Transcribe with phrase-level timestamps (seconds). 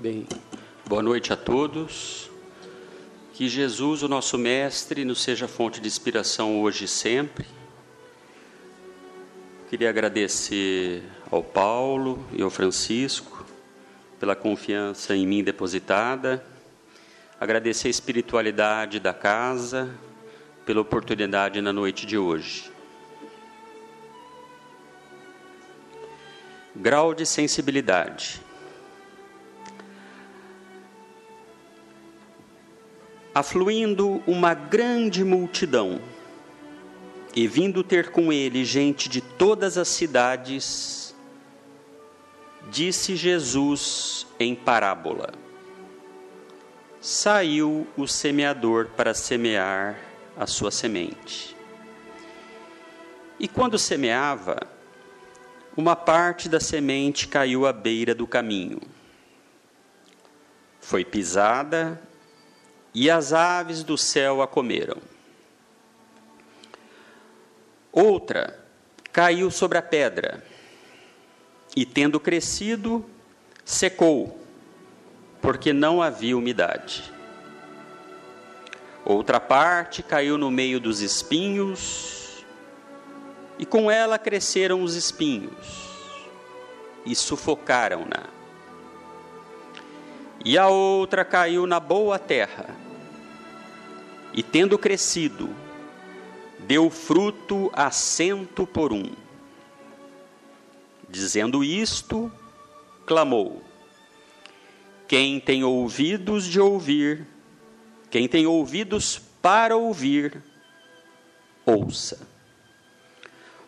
[0.00, 0.28] Bem,
[0.86, 2.30] boa noite a todos.
[3.32, 7.44] Que Jesus, o nosso Mestre, nos seja fonte de inspiração hoje e sempre.
[9.68, 13.44] Queria agradecer ao Paulo e ao Francisco
[14.20, 16.46] pela confiança em mim depositada.
[17.40, 19.92] Agradecer a espiritualidade da casa
[20.64, 22.70] pela oportunidade na noite de hoje.
[26.76, 28.46] Grau de sensibilidade.
[33.38, 36.00] Afluindo uma grande multidão,
[37.36, 41.14] e vindo ter com ele gente de todas as cidades,
[42.68, 45.32] disse Jesus em parábola:
[47.00, 49.96] Saiu o semeador para semear
[50.36, 51.56] a sua semente.
[53.38, 54.58] E quando semeava,
[55.76, 58.80] uma parte da semente caiu à beira do caminho.
[60.80, 62.02] Foi pisada
[63.00, 64.96] e as aves do céu a comeram.
[67.92, 68.58] Outra
[69.12, 70.44] caiu sobre a pedra
[71.76, 73.08] e, tendo crescido,
[73.64, 74.36] secou,
[75.40, 77.12] porque não havia umidade.
[79.04, 82.44] Outra parte caiu no meio dos espinhos
[83.60, 85.88] e com ela cresceram os espinhos
[87.06, 88.24] e sufocaram-na.
[90.44, 92.87] E a outra caiu na boa terra,
[94.32, 95.48] e tendo crescido,
[96.60, 99.10] deu fruto a cento por um.
[101.08, 102.30] Dizendo isto,
[103.06, 103.62] clamou:
[105.06, 107.26] Quem tem ouvidos de ouvir,
[108.10, 110.42] quem tem ouvidos para ouvir,
[111.64, 112.26] ouça.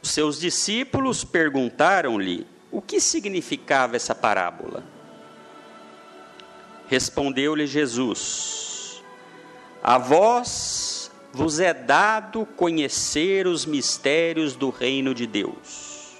[0.02, 4.84] Os seus discípulos perguntaram-lhe o que significava essa parábola.
[6.88, 8.69] Respondeu-lhe Jesus:
[9.82, 16.16] A vós vos é dado conhecer os mistérios do reino de Deus,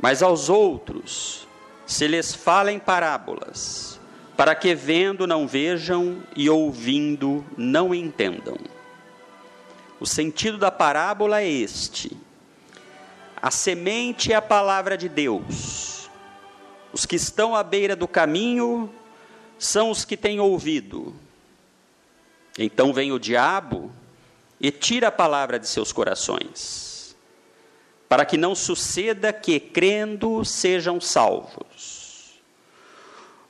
[0.00, 1.46] mas aos outros
[1.86, 4.00] se lhes fala em parábolas,
[4.36, 8.56] para que vendo não vejam e ouvindo não entendam.
[10.00, 12.16] O sentido da parábola é este
[13.42, 16.08] a semente é a palavra de Deus.
[16.92, 18.88] Os que estão à beira do caminho
[19.58, 21.12] são os que têm ouvido.
[22.58, 23.92] Então vem o diabo
[24.60, 27.16] e tira a palavra de seus corações,
[28.08, 32.40] para que não suceda que, crendo, sejam salvos.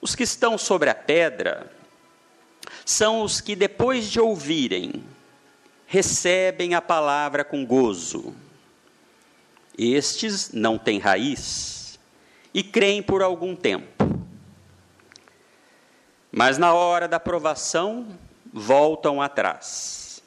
[0.00, 1.70] Os que estão sobre a pedra
[2.84, 5.04] são os que, depois de ouvirem,
[5.86, 8.34] recebem a palavra com gozo
[9.76, 11.98] estes não têm raiz
[12.52, 14.04] e creem por algum tempo.
[16.30, 18.06] Mas na hora da provação,
[18.52, 20.22] voltam atrás.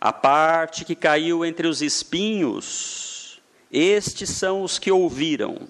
[0.00, 3.40] A parte que caiu entre os espinhos,
[3.72, 5.66] estes são os que ouviram.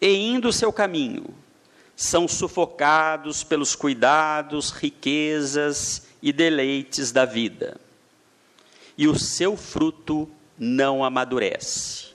[0.00, 1.34] E indo seu caminho,
[1.94, 7.78] são sufocados pelos cuidados, riquezas e deleites da vida.
[8.96, 12.08] E o seu fruto não amadurece.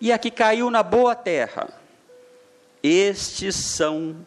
[0.00, 1.68] E a que caiu na boa terra,
[2.82, 4.26] estes são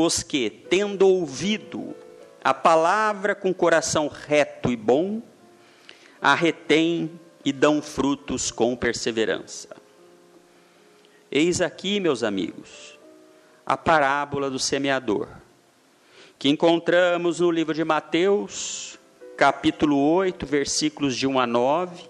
[0.00, 1.92] os que, tendo ouvido
[2.44, 5.20] a palavra com coração reto e bom,
[6.22, 7.10] a retêm
[7.44, 9.70] e dão frutos com perseverança.
[11.28, 12.96] Eis aqui, meus amigos,
[13.66, 15.26] a parábola do semeador,
[16.38, 19.00] que encontramos no livro de Mateus,
[19.36, 22.08] capítulo 8, versículos de 1 a 9.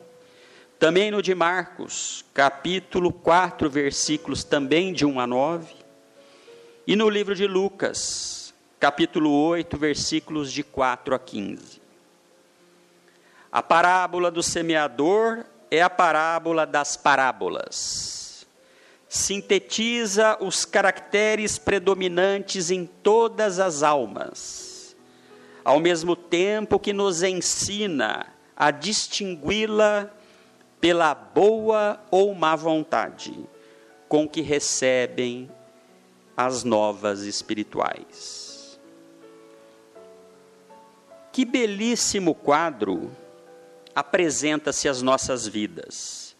[0.78, 5.77] Também no de Marcos, capítulo 4, versículos também de 1 a 9.
[6.88, 11.82] E no livro de Lucas, capítulo 8, versículos de 4 a 15.
[13.52, 18.46] A parábola do semeador é a parábola das parábolas.
[19.06, 24.96] Sintetiza os caracteres predominantes em todas as almas
[25.62, 30.08] ao mesmo tempo que nos ensina a distingui-la
[30.80, 33.38] pela boa ou má vontade
[34.08, 35.50] com que recebem
[36.38, 38.78] as novas espirituais.
[41.32, 43.10] Que belíssimo quadro
[43.92, 46.36] apresenta-se às nossas vidas.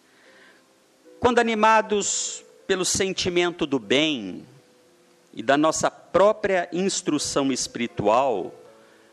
[1.18, 4.46] Quando animados pelo sentimento do bem
[5.34, 8.54] e da nossa própria instrução espiritual,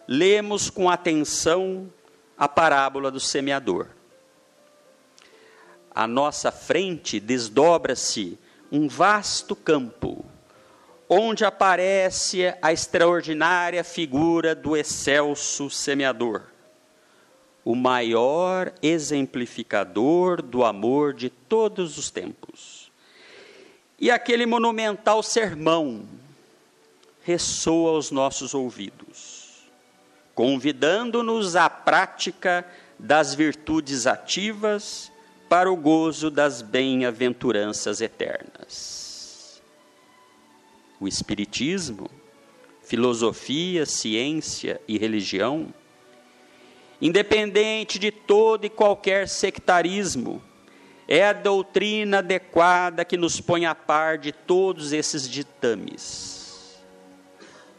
[0.07, 1.91] lemos com atenção
[2.37, 3.87] a parábola do semeador.
[5.89, 8.37] À nossa frente desdobra-se
[8.71, 10.23] um vasto campo,
[11.09, 16.43] onde aparece a extraordinária figura do excelso semeador,
[17.63, 22.91] o maior exemplificador do amor de todos os tempos.
[23.99, 26.05] E aquele monumental sermão
[27.23, 29.69] ressoa aos nossos ouvidos,
[30.33, 32.65] convidando-nos à prática
[32.99, 35.11] das virtudes ativas
[35.49, 38.54] para o gozo das bem-aventuranças eternas.
[40.99, 42.09] O Espiritismo,
[42.81, 45.73] filosofia, ciência e religião,
[47.01, 50.41] independente de todo e qualquer sectarismo,
[51.07, 56.79] é a doutrina adequada que nos põe a par de todos esses ditames.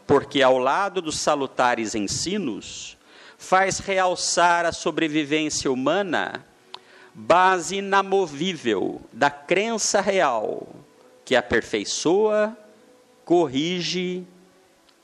[0.05, 2.97] Porque ao lado dos salutares ensinos,
[3.37, 6.45] faz realçar a sobrevivência humana
[7.13, 10.67] base inamovível da crença real
[11.25, 12.57] que aperfeiçoa,
[13.27, 14.25] corrige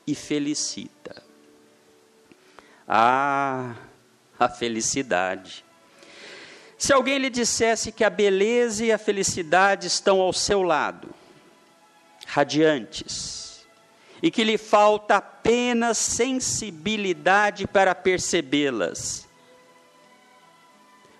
[0.06, 1.22] e felicita.
[2.88, 3.74] Ah,
[4.38, 5.62] a felicidade.
[6.78, 11.10] Se alguém lhe dissesse que a beleza e a felicidade estão ao seu lado,
[12.26, 13.66] radiantes,
[14.22, 19.28] e que lhe falta apenas sensibilidade para percebê-las,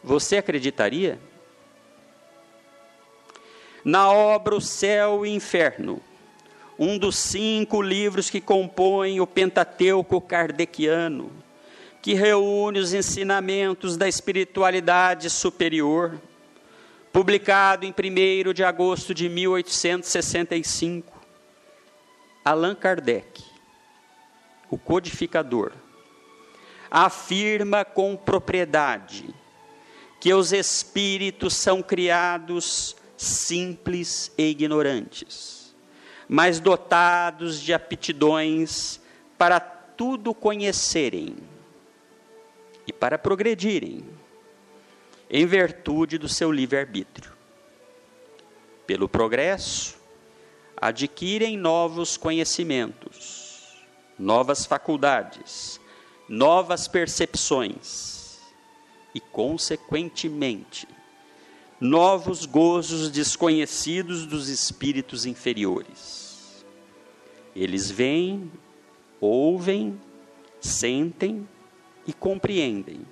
[0.03, 1.21] você acreditaria?
[3.85, 6.03] Na obra O Céu e o Inferno,
[6.79, 11.31] um dos cinco livros que compõem o Pentateuco kardeciano,
[12.03, 16.21] que reúne os ensinamentos da espiritualidade superior,
[17.13, 21.15] publicado em 1 de agosto de 1865.
[22.45, 23.43] Allan Kardec,
[24.69, 25.73] o codificador,
[26.91, 29.35] afirma com propriedade
[30.21, 35.64] que os espíritos são criados simples e ignorantes,
[36.29, 39.01] mas dotados de aptidões
[39.37, 41.37] para tudo conhecerem
[42.87, 44.05] e para progredirem,
[45.31, 47.33] em virtude do seu livre-arbítrio.
[48.87, 49.97] Pelo progresso,
[50.77, 53.83] adquirem novos conhecimentos,
[54.19, 55.81] novas faculdades,
[56.29, 58.39] novas percepções
[59.15, 60.87] e, consequentemente,
[61.85, 66.65] novos gozos desconhecidos dos espíritos inferiores.
[67.55, 68.51] Eles veem,
[69.21, 70.01] ouvem,
[70.59, 71.47] sentem
[72.07, 73.07] e compreendem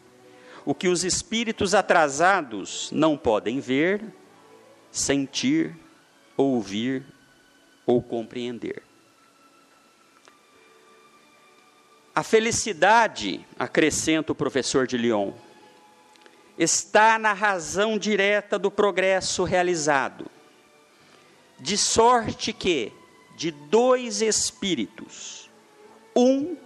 [0.65, 4.03] o que os espíritos atrasados não podem ver,
[4.91, 5.77] sentir,
[6.35, 7.05] ouvir
[7.85, 8.83] ou compreender.
[12.15, 15.33] A felicidade, acrescenta o professor de Lyon,
[16.59, 20.27] está na razão direta do progresso realizado.
[21.59, 22.93] De sorte que,
[23.37, 25.51] de dois espíritos,
[26.15, 26.57] um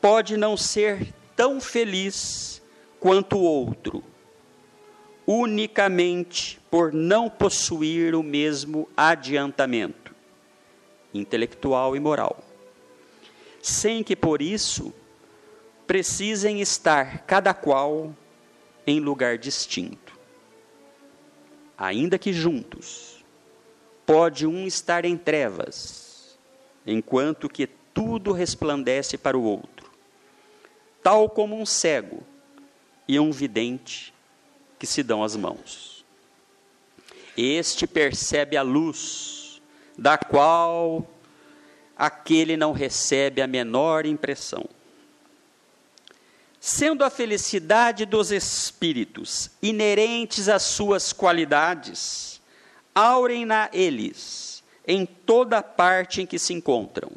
[0.00, 2.62] pode não ser tão feliz
[3.00, 4.02] quanto o outro,
[5.26, 10.14] unicamente por não possuir o mesmo adiantamento
[11.12, 12.42] intelectual e moral,
[13.62, 14.92] sem que por isso
[15.86, 18.14] precisem estar cada qual
[18.86, 20.18] em lugar distinto.
[21.76, 23.24] Ainda que juntos,
[24.06, 26.38] pode um estar em trevas,
[26.86, 29.90] enquanto que tudo resplandece para o outro,
[31.02, 32.22] tal como um cego
[33.06, 34.12] e um vidente
[34.78, 36.04] que se dão as mãos.
[37.36, 39.60] Este percebe a luz,
[39.96, 41.08] da qual
[41.96, 44.64] aquele não recebe a menor impressão.
[46.66, 52.40] Sendo a felicidade dos espíritos inerentes às suas qualidades,
[52.94, 57.10] aurem-na eles em toda parte em que se encontram,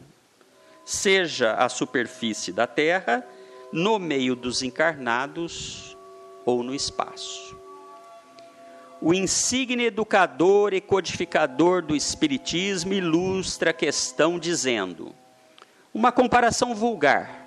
[0.83, 3.25] seja a superfície da terra,
[3.71, 5.95] no meio dos encarnados
[6.45, 7.57] ou no espaço.
[9.01, 15.15] O insigne educador e codificador do Espiritismo ilustra a questão dizendo:
[15.93, 17.46] uma comparação vulgar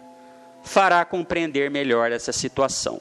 [0.63, 3.01] fará compreender melhor essa situação.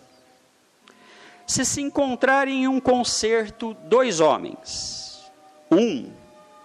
[1.45, 5.29] Se se encontrarem em um concerto dois homens,
[5.71, 6.11] um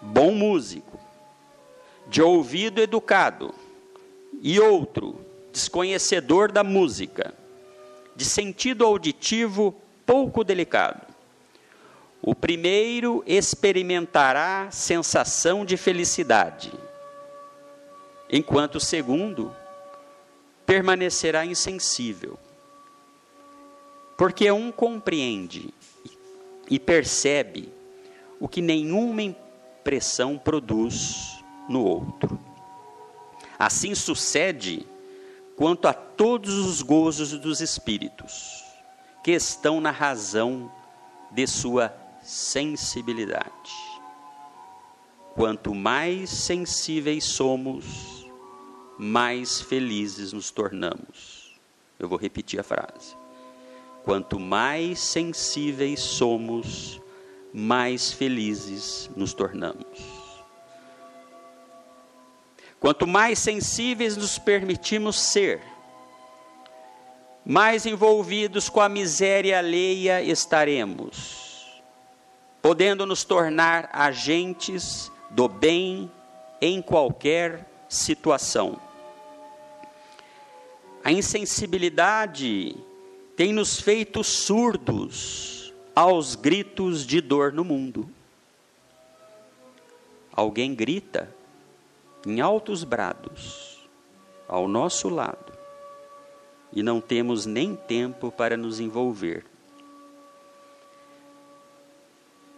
[0.00, 0.98] bom músico,
[2.06, 3.54] de ouvido educado,
[4.42, 5.18] e outro
[5.52, 7.34] desconhecedor da música,
[8.14, 9.74] de sentido auditivo
[10.04, 11.00] pouco delicado.
[12.20, 16.72] O primeiro experimentará sensação de felicidade,
[18.30, 19.54] enquanto o segundo
[20.66, 22.38] permanecerá insensível.
[24.16, 25.73] Porque um compreende
[26.71, 27.73] e percebe
[28.40, 32.38] o que nenhuma impressão produz no outro.
[33.59, 34.87] Assim sucede
[35.56, 38.64] quanto a todos os gozos dos espíritos,
[39.23, 40.71] que estão na razão
[41.30, 43.73] de sua sensibilidade.
[45.35, 48.13] Quanto mais sensíveis somos,
[48.98, 51.58] mais felizes nos tornamos.
[51.98, 53.16] Eu vou repetir a frase.
[54.04, 57.00] Quanto mais sensíveis somos,
[57.52, 60.24] mais felizes nos tornamos.
[62.78, 65.62] Quanto mais sensíveis nos permitimos ser,
[67.44, 71.82] mais envolvidos com a miséria alheia estaremos,
[72.60, 76.10] podendo nos tornar agentes do bem
[76.60, 78.80] em qualquer situação.
[81.02, 82.76] A insensibilidade
[83.36, 88.08] tem nos feito surdos aos gritos de dor no mundo.
[90.32, 91.32] Alguém grita
[92.26, 93.86] em altos brados
[94.48, 95.52] ao nosso lado
[96.72, 99.44] e não temos nem tempo para nos envolver.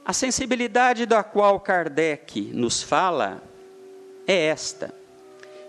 [0.04, 3.42] A sensibilidade da qual Kardec nos fala
[4.26, 4.94] é esta,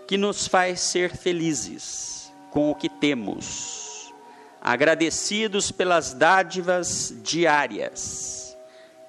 [0.08, 4.10] que nos faz ser felizes com o que temos,
[4.58, 8.56] agradecidos pelas dádivas diárias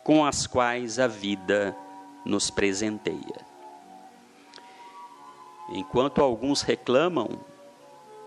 [0.04, 1.74] com as quais a vida
[2.26, 3.48] nos presenteia.
[5.70, 7.40] Enquanto alguns reclamam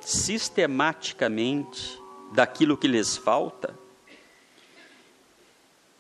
[0.01, 2.01] sistematicamente
[2.33, 3.79] daquilo que lhes falta,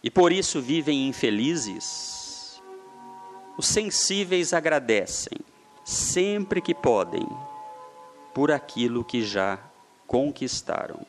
[0.02, 2.62] e por isso vivem infelizes,
[3.58, 5.51] os sensíveis agradecem,
[5.84, 7.26] sempre que podem,
[8.34, 9.58] por aquilo que já
[10.06, 11.04] conquistaram.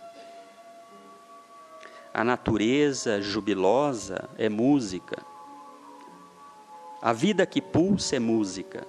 [2.14, 5.24] A natureza jubilosa é música.
[7.02, 8.88] A vida que pulsa é música.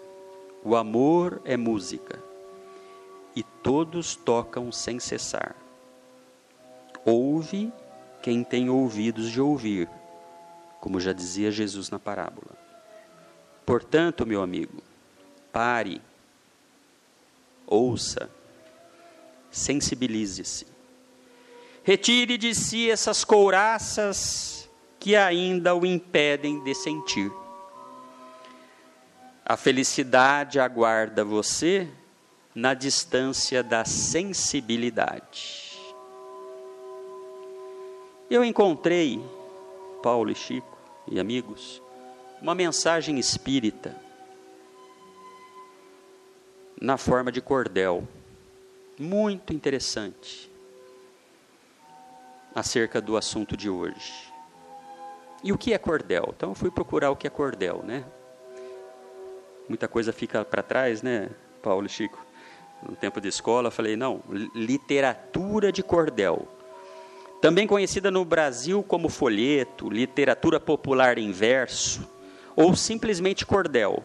[0.66, 2.18] O amor é música,
[3.36, 5.54] e todos tocam sem cessar.
[7.04, 7.70] Ouve
[8.22, 9.90] quem tem ouvidos de ouvir,
[10.80, 12.56] como já dizia Jesus na parábola.
[13.66, 14.82] Portanto, meu amigo,
[15.54, 16.02] pare,
[17.64, 18.28] ouça,
[19.52, 20.66] sensibilize-se.
[21.84, 24.68] Retire de si essas couraças
[24.99, 27.30] que ainda o impedem de sentir.
[29.44, 31.88] A felicidade aguarda você
[32.52, 35.78] na distância da sensibilidade.
[38.28, 39.25] Eu encontrei,
[40.02, 41.80] Paulo e Chico e amigos,
[42.42, 44.03] uma mensagem espírita
[46.84, 48.06] na forma de cordel,
[48.98, 50.50] muito interessante,
[52.54, 54.12] acerca do assunto de hoje.
[55.42, 56.34] E o que é cordel?
[56.36, 58.04] Então eu fui procurar o que é cordel, né?
[59.66, 61.30] muita coisa fica para trás, né,
[61.62, 62.22] Paulo e Chico?
[62.86, 64.20] No tempo de escola, falei, não,
[64.54, 66.46] literatura de cordel.
[67.40, 72.06] Também conhecida no Brasil como folheto, literatura popular em verso,
[72.54, 74.04] ou simplesmente cordel.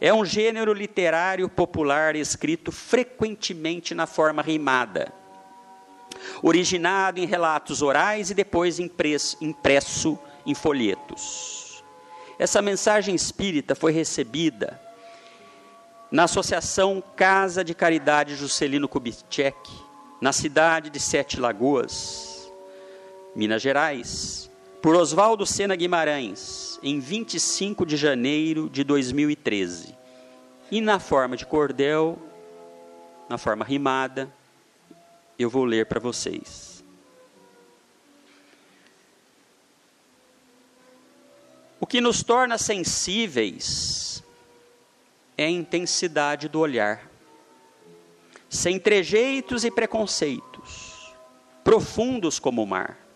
[0.00, 5.12] É um gênero literário popular escrito frequentemente na forma rimada,
[6.40, 11.82] originado em relatos orais e depois impresso, em folhetos.
[12.38, 14.80] Essa mensagem espírita foi recebida
[16.10, 19.70] na Associação Casa de Caridade Juscelino Kubitschek,
[20.20, 22.52] na cidade de Sete Lagoas,
[23.34, 24.48] Minas Gerais,
[24.80, 29.96] por Oswaldo Sena Guimarães, em 25 de janeiro de 2013.
[30.70, 32.18] E na forma de cordel,
[33.28, 34.32] na forma rimada,
[35.38, 36.84] eu vou ler para vocês.
[41.80, 44.22] O que nos torna sensíveis
[45.36, 47.08] é a intensidade do olhar,
[48.48, 51.14] sem trejeitos e preconceitos,
[51.62, 53.07] profundos como o mar,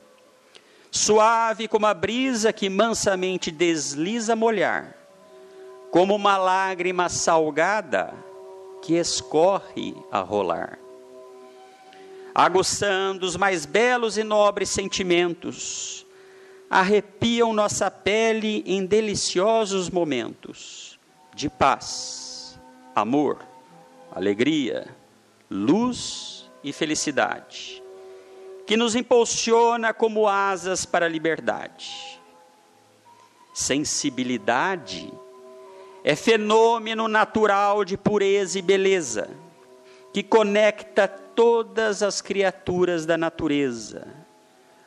[0.92, 4.94] suave como a brisa que mansamente desliza molhar,
[5.90, 8.14] como uma lágrima salgada
[8.82, 10.78] que escorre a rolar,
[12.34, 16.04] aguçando os mais belos e nobres sentimentos,
[16.68, 20.98] arrepiam nossa pele em deliciosos momentos
[21.34, 22.60] de paz,
[22.94, 23.38] amor,
[24.14, 24.88] alegria,
[25.50, 27.81] luz e felicidade,
[28.66, 32.20] que nos impulsiona como asas para a liberdade.
[33.54, 35.12] Sensibilidade
[36.04, 39.30] é fenômeno natural de pureza e beleza,
[40.12, 44.06] que conecta todas as criaturas da natureza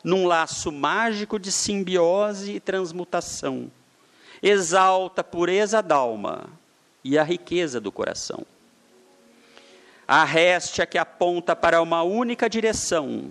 [0.04, 3.72] num laço mágico de simbiose e transmutação.
[4.42, 6.48] Exalta a pureza da alma,
[7.06, 8.44] e a riqueza do coração.
[10.08, 13.30] A réstia que aponta para uma única direção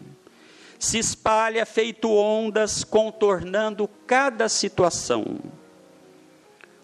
[0.79, 5.39] se espalha feito ondas contornando cada situação.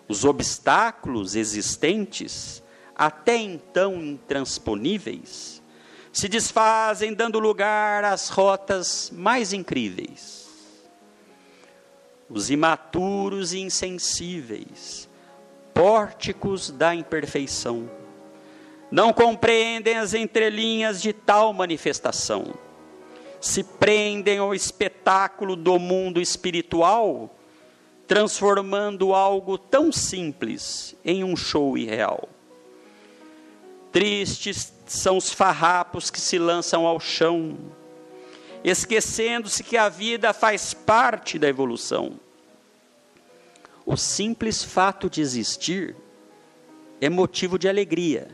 [0.09, 2.63] Os obstáculos existentes,
[2.97, 5.63] até então intransponíveis,
[6.13, 10.49] se desfazem, dando lugar às rotas mais incríveis.
[12.29, 15.09] Os imaturos e insensíveis,
[15.73, 17.89] pórticos da imperfeição,
[18.91, 22.55] não compreendem as entrelinhas de tal manifestação,
[23.41, 27.35] se prendem ao espetáculo do mundo espiritual,
[28.07, 32.29] transformando algo tão simples em um show irreal.
[33.91, 37.57] Tristes são os farrapos que se lançam ao chão,
[38.63, 42.21] esquecendo-se que a vida faz parte da evolução.
[43.87, 45.97] O simples fato de existir
[47.01, 48.29] é motivo de alegria,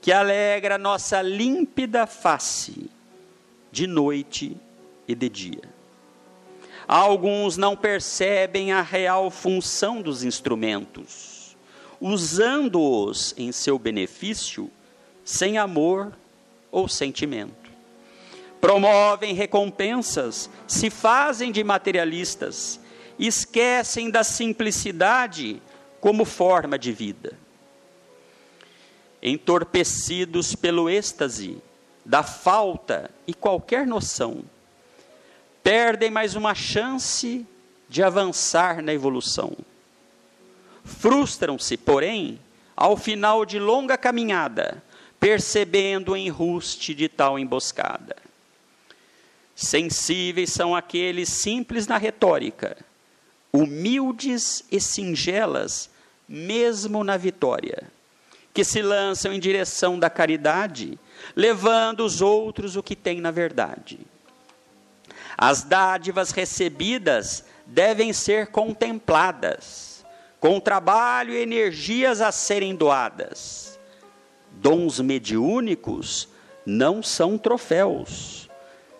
[0.00, 2.88] que alegra nossa límpida face,
[3.72, 4.56] de noite
[5.08, 5.62] e de dia.
[6.86, 11.56] Alguns não percebem a real função dos instrumentos,
[11.98, 14.70] usando-os em seu benefício
[15.24, 16.12] sem amor
[16.70, 17.70] ou sentimento.
[18.60, 22.78] Promovem recompensas, se fazem de materialistas,
[23.18, 25.62] esquecem da simplicidade
[26.00, 27.38] como forma de vida.
[29.22, 31.62] Entorpecidos pelo êxtase,
[32.04, 34.44] da falta e qualquer noção,
[35.62, 37.46] perdem mais uma chance
[37.88, 39.52] de avançar na evolução.
[40.84, 42.40] Frustram-se, porém,
[42.76, 44.82] ao final de longa caminhada,
[45.20, 48.16] percebendo o enruste de tal emboscada.
[49.54, 52.76] Sensíveis são aqueles simples na retórica,
[53.52, 55.90] humildes e singelas,
[56.26, 57.88] mesmo na vitória,
[58.52, 60.98] que se lançam em direção da caridade,
[61.34, 64.00] levando os outros o que têm na verdade.
[65.36, 70.04] As dádivas recebidas devem ser contempladas,
[70.38, 73.72] com trabalho e energias a serem doadas
[74.60, 76.28] Dons mediúnicos
[76.64, 78.48] não são troféus,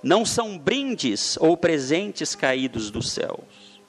[0.02, 3.80] não são brindes ou presentes caídos dos céus.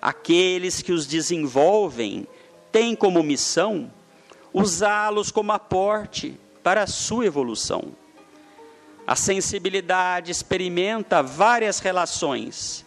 [0.00, 2.26] Aqueles que os desenvolvem
[2.70, 3.90] têm como missão
[4.54, 7.92] usá-los como aporte para a sua evolução.
[9.06, 12.86] A sensibilidade experimenta várias relações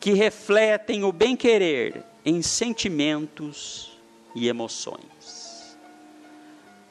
[0.00, 3.96] que refletem o bem-querer em sentimentos
[4.34, 5.44] e emoções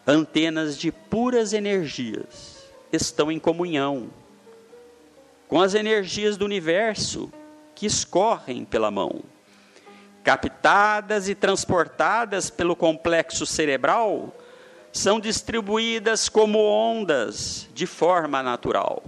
[0.05, 4.09] antenas de puras energias estão em comunhão
[5.47, 7.31] com as energias do universo
[7.73, 9.21] que escorrem pela mão.
[10.23, 14.33] Captadas e transportadas pelo complexo cerebral,
[14.93, 19.03] são distribuídas como ondas de forma natural.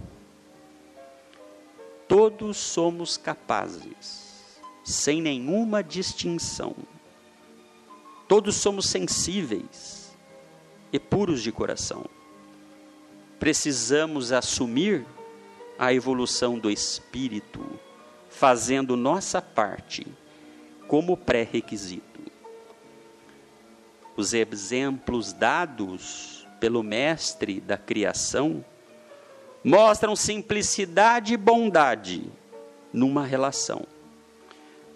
[2.08, 6.76] Todos somos capazes, sem nenhuma distinção.
[8.28, 10.14] Todos somos sensíveis
[10.92, 12.06] e puros de coração.
[13.40, 15.06] Precisamos assumir
[15.80, 17.64] a evolução do espírito,
[18.30, 20.06] fazendo nossa parte
[20.88, 22.22] como pré-requisito.
[24.16, 28.64] Os exemplos dados pelo Mestre da criação
[29.64, 32.24] mostram simplicidade e bondade
[32.94, 33.86] numa relação,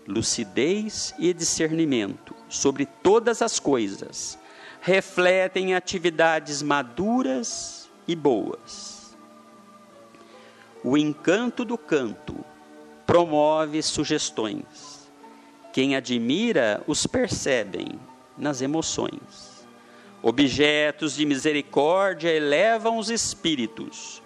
[0.07, 4.39] lucidez e discernimento sobre todas as coisas
[4.81, 9.17] refletem atividades maduras e boas.
[10.83, 12.35] O encanto do canto
[13.05, 14.98] promove sugestões.
[15.71, 17.99] Quem admira os percebem
[18.37, 19.67] nas emoções.
[20.21, 24.21] Objetos de misericórdia elevam os espíritos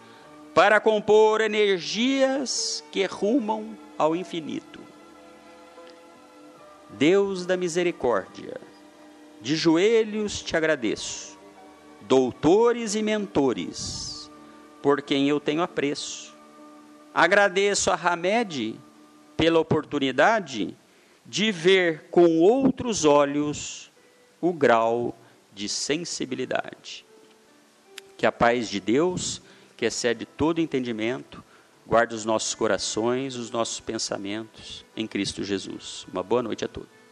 [0.53, 4.79] para compor energias que rumam ao infinito.
[6.91, 8.59] Deus da misericórdia
[9.41, 11.37] de joelhos te agradeço,
[12.01, 14.31] doutores e mentores,
[14.81, 16.33] por quem eu tenho apreço.
[17.13, 18.79] Agradeço a Hamed
[19.35, 20.75] pela oportunidade
[21.25, 23.91] de ver com outros olhos
[24.41, 25.15] o grau
[25.53, 27.05] de sensibilidade.
[28.17, 29.41] Que a paz de Deus,
[29.77, 31.43] que excede todo entendimento,
[31.85, 36.05] guarde os nossos corações, os nossos pensamentos em Cristo Jesus.
[36.11, 37.02] Uma boa noite a todos.